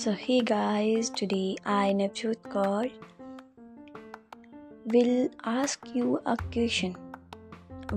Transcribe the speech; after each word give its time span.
So, 0.00 0.12
hey 0.12 0.40
guys, 0.40 1.10
today 1.10 1.56
I, 1.66 1.92
Navjot 1.94 2.36
Kaur, 2.52 2.90
will 4.86 5.28
ask 5.44 5.88
you 5.94 6.18
a 6.24 6.36
question. 6.54 6.94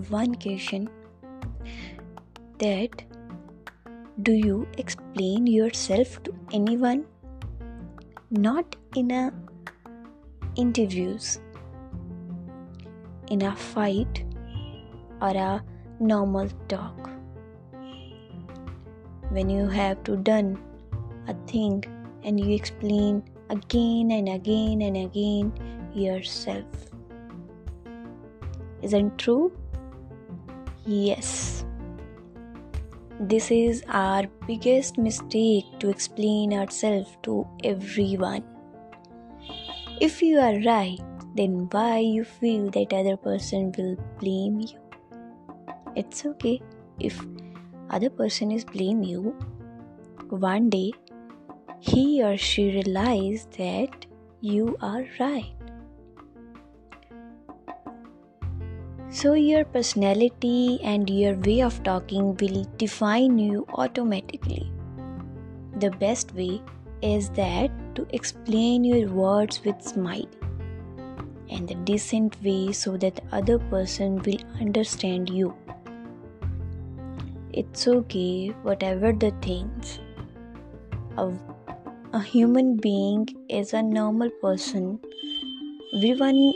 One 0.10 0.36
question 0.36 0.90
that 2.58 3.04
do 4.22 4.34
you 4.34 4.68
explain 4.78 5.48
yourself 5.48 6.22
to 6.24 6.36
anyone? 6.52 7.06
Not 8.32 8.76
in 8.98 9.10
a 9.12 9.32
interviews, 10.58 11.40
in 13.30 13.44
a 13.44 13.56
fight, 13.56 14.26
or 15.22 15.30
a 15.30 15.64
normal 16.02 16.50
talk. 16.68 17.10
When 19.30 19.50
you 19.50 19.68
have 19.68 20.04
to 20.04 20.18
done 20.18 20.58
a 21.30 21.34
thing 21.48 21.82
and 22.24 22.40
you 22.40 22.56
explain 22.56 23.24
again 23.50 24.12
and 24.12 24.30
again 24.30 24.82
and 24.82 24.98
again 24.98 25.54
yourself. 25.94 26.66
Isn't 28.82 29.18
true? 29.18 29.52
Yes. 30.86 31.66
This 33.20 33.52
is 33.52 33.84
our 33.88 34.24
biggest 34.48 34.98
mistake 34.98 35.66
to 35.80 35.90
explain 35.90 36.54
ourselves 36.54 37.16
to 37.24 37.48
everyone. 37.64 38.44
If 40.02 40.22
you 40.22 40.40
are 40.40 40.60
right, 40.66 41.00
then 41.36 41.70
why 41.72 42.00
you 42.00 42.24
feel 42.24 42.70
that 42.72 42.92
other 42.92 43.16
person 43.16 43.72
will 43.78 43.96
blame 44.20 44.60
you? 44.60 44.78
It's 45.96 46.26
okay 46.26 46.62
if 47.00 47.18
other 47.90 48.10
person 48.10 48.52
is 48.52 48.66
blame 48.66 49.04
you. 49.04 49.36
One 50.30 50.70
day 50.70 50.92
he 51.86 52.24
or 52.24 52.38
she 52.38 52.64
realize 52.74 53.46
that 53.58 54.06
you 54.40 54.78
are 54.82 55.06
right. 55.20 55.52
So, 59.10 59.34
your 59.34 59.66
personality 59.66 60.80
and 60.82 61.10
your 61.10 61.34
way 61.36 61.60
of 61.62 61.84
talking 61.84 62.38
will 62.38 62.64
define 62.78 63.38
you 63.38 63.66
automatically. 63.74 64.72
The 65.82 65.92
best 65.92 66.34
way 66.34 66.62
is 67.02 67.30
that 67.32 67.70
to 67.96 68.08
explain 68.12 68.86
your 68.86 69.10
words 69.10 69.60
with 69.66 69.82
smile 69.82 70.30
and 71.50 71.68
the 71.68 71.76
decent 71.92 72.42
way 72.42 72.72
so 72.72 72.96
that 72.96 73.18
the 73.18 73.36
other 73.36 73.60
person 73.60 74.22
will 74.24 74.40
understand 74.62 75.30
you. 75.30 75.54
It's 77.52 77.88
okay, 77.88 78.56
whatever 78.64 79.12
the 79.12 79.32
things. 79.42 80.00
A 81.18 81.32
a 82.14 82.22
human 82.22 82.78
being 82.78 83.28
is 83.50 83.74
a 83.74 83.82
normal 83.82 84.30
person. 84.40 85.00
Everyone 85.96 86.54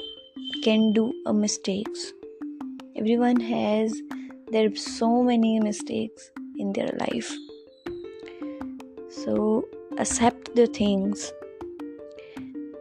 can 0.64 0.94
do 0.94 1.12
a 1.26 1.34
mistakes. 1.34 2.14
Everyone 2.96 3.40
has 3.40 4.00
there 4.52 4.68
are 4.68 4.76
so 4.76 5.24
many 5.24 5.60
mistakes 5.60 6.30
in 6.58 6.74
their 6.74 6.92
life. 7.00 7.32
So 9.10 9.68
accept 9.98 10.54
the 10.56 10.68
things. 10.68 11.34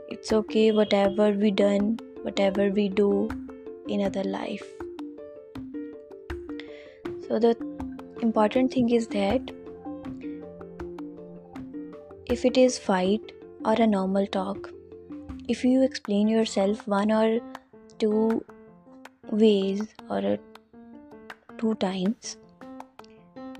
It's 0.08 0.32
okay 0.40 0.70
whatever 0.70 1.30
we 1.30 1.50
done 1.50 1.98
whatever 2.24 2.70
we 2.70 2.88
do 2.90 3.30
in 3.88 4.04
other 4.04 4.24
life. 4.24 4.64
So 7.26 7.38
the 7.38 7.56
important 8.20 8.72
thing 8.74 8.90
is 8.90 9.06
that 9.08 9.50
if 12.34 12.44
it 12.44 12.56
is 12.56 12.78
fight 12.78 13.32
or 13.64 13.74
a 13.74 13.86
normal 13.86 14.26
talk 14.26 14.70
if 15.48 15.64
you 15.64 15.82
explain 15.82 16.26
yourself 16.26 16.86
one 16.88 17.12
or 17.12 17.38
two 17.98 18.44
ways 19.30 19.82
or 20.10 20.38
two 21.58 21.74
times 21.76 22.36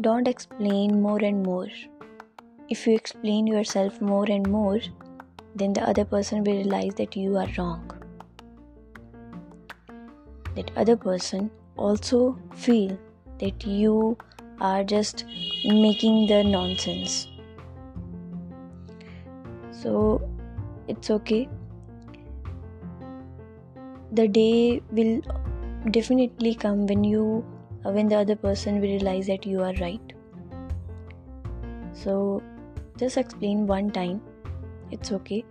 don't 0.01 0.29
explain 0.29 1.01
more 1.01 1.19
and 1.25 1.43
more. 1.43 1.69
If 2.69 2.87
you 2.87 2.95
explain 2.95 3.47
yourself 3.47 4.01
more 4.01 4.27
and 4.29 4.47
more 4.49 4.81
then 5.55 5.73
the 5.73 5.89
other 5.89 6.05
person 6.05 6.45
will 6.45 6.57
realize 6.57 6.95
that 6.97 7.17
you 7.17 7.37
are 7.37 7.49
wrong. 7.57 7.91
That 10.55 10.71
other 10.77 10.97
person 10.97 11.51
also 11.77 12.39
feel 12.55 12.99
that 13.39 13.65
you 13.65 14.19
are 14.61 14.85
just 14.85 15.25
making 15.65 16.27
the 16.27 16.43
nonsense 16.43 17.29
so 19.87 20.21
it's 20.89 21.11
okay. 21.11 21.49
The 24.13 24.27
day 24.27 24.83
will 24.91 25.21
definitely 25.93 26.55
come 26.57 26.87
when 26.87 27.05
you 27.05 27.45
when 27.97 28.09
the 28.09 28.17
other 28.17 28.35
person 28.35 28.81
will 28.81 28.95
realize 28.95 29.29
that 29.29 29.47
you 29.47 29.63
are 29.63 29.75
right. 29.75 30.13
So 31.93 32.43
just 32.99 33.17
explain 33.17 33.67
one 33.69 33.93
time. 33.93 34.21
It's 34.91 35.13
okay. 35.13 35.45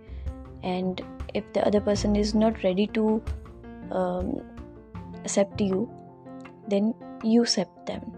And 0.62 1.00
if 1.32 1.50
the 1.54 1.66
other 1.66 1.80
person 1.80 2.14
is 2.14 2.34
not 2.34 2.62
ready 2.62 2.86
to 2.88 3.22
um, 3.90 4.42
accept 5.24 5.60
you 5.60 5.88
then 6.68 6.92
you 7.22 7.42
accept 7.42 7.86
them. 7.86 8.12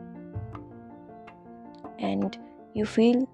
And 2.01 2.37
you 2.75 2.87
feel 2.87 3.29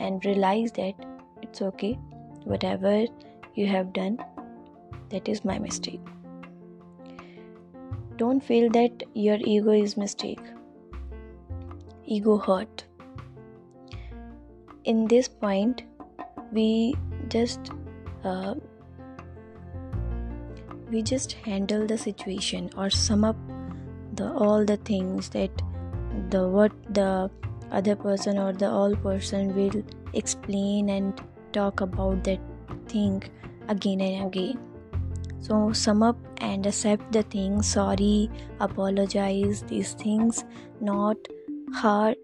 and 0.00 0.24
realize 0.24 0.72
that 0.72 0.94
it's 1.42 1.62
okay 1.62 1.96
whatever 2.44 3.06
you 3.54 3.66
have 3.66 3.92
done, 3.92 4.18
that 5.10 5.28
is 5.28 5.44
my 5.44 5.58
mistake. 5.58 6.00
Don't 8.16 8.42
feel 8.42 8.70
that 8.70 9.02
your 9.14 9.38
ego 9.40 9.72
is 9.72 9.96
mistake. 9.96 10.40
Ego 12.06 12.38
hurt. 12.38 12.84
In 14.84 15.06
this 15.08 15.26
point, 15.28 15.82
we 16.52 16.94
just 17.28 17.70
uh, 18.22 18.54
we 20.90 21.02
just 21.02 21.32
handle 21.32 21.86
the 21.86 21.98
situation 21.98 22.70
or 22.76 22.90
sum 22.90 23.24
up 23.24 23.36
the 24.12 24.32
all 24.32 24.64
the 24.64 24.76
things 24.76 25.30
that 25.30 25.62
the 26.30 26.46
what 26.46 26.72
the 26.94 27.30
other 27.72 27.96
person 27.96 28.38
or 28.38 28.52
the 28.52 28.70
all 28.70 28.94
person 28.96 29.54
will 29.56 29.82
explain 30.12 30.90
and 30.90 31.20
talk 31.56 31.80
about 31.80 32.24
that 32.24 32.40
thing 32.88 33.22
again 33.68 34.00
and 34.00 34.26
again. 34.26 34.58
So, 35.40 35.72
sum 35.72 36.02
up 36.02 36.16
and 36.38 36.66
accept 36.66 37.12
the 37.12 37.22
thing, 37.22 37.60
sorry, 37.62 38.30
apologize, 38.60 39.62
these 39.68 39.92
things, 39.92 40.44
not 40.80 41.16
hurt, 41.82 42.16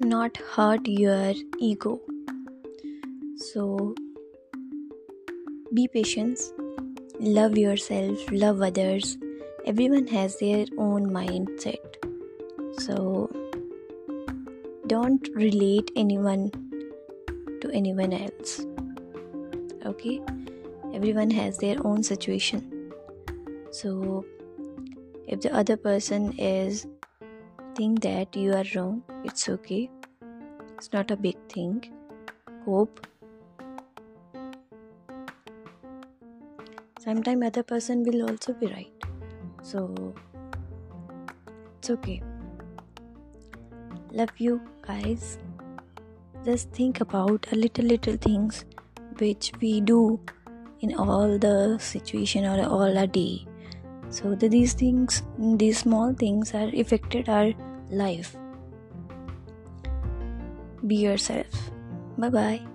not 0.00 0.36
hurt 0.54 0.86
your 0.86 1.32
ego. 1.58 2.00
So, 3.36 3.94
be 5.74 5.88
patient, 5.88 6.38
love 7.18 7.58
yourself, 7.58 8.30
love 8.30 8.62
others. 8.62 9.18
Everyone 9.66 10.06
has 10.08 10.38
their 10.38 10.66
own 10.78 11.10
mindset. 11.10 11.96
So, 12.78 13.30
don't 14.86 15.28
relate 15.34 15.90
anyone 15.96 16.50
to 17.60 17.70
anyone 17.72 18.12
else. 18.12 18.66
Okay? 19.84 20.20
Everyone 20.92 21.30
has 21.30 21.58
their 21.58 21.76
own 21.86 22.02
situation. 22.02 22.92
So 23.70 24.24
if 25.26 25.40
the 25.40 25.54
other 25.54 25.76
person 25.76 26.32
is 26.38 26.86
think 27.74 28.02
that 28.02 28.36
you 28.36 28.52
are 28.52 28.64
wrong 28.76 29.02
it's 29.24 29.48
okay. 29.48 29.90
It's 30.76 30.92
not 30.92 31.10
a 31.10 31.16
big 31.16 31.36
thing. 31.48 31.82
Hope. 32.64 33.06
Sometime 37.00 37.42
other 37.42 37.62
person 37.62 38.04
will 38.04 38.30
also 38.30 38.52
be 38.52 38.66
right. 38.66 38.92
So 39.62 40.14
it's 41.78 41.90
okay 41.90 42.22
love 44.14 44.30
you 44.38 44.60
guys. 44.86 45.38
Just 46.44 46.70
think 46.70 47.00
about 47.00 47.46
a 47.52 47.56
little 47.56 47.84
little 47.84 48.16
things 48.16 48.64
which 49.18 49.52
we 49.60 49.80
do 49.80 50.20
in 50.80 50.94
all 50.94 51.38
the 51.38 51.78
situation 51.78 52.44
or 52.44 52.64
all 52.66 52.96
a 53.04 53.06
day. 53.06 53.46
So 54.10 54.34
the, 54.34 54.48
these 54.48 54.74
things 54.74 55.22
these 55.38 55.78
small 55.78 56.12
things 56.12 56.54
are 56.54 56.70
affected 56.84 57.28
our 57.28 57.52
life. 57.90 58.36
Be 60.86 60.96
yourself. 60.96 61.70
Bye 62.18 62.28
bye 62.28 62.73